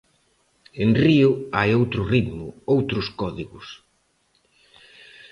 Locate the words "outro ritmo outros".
1.79-3.05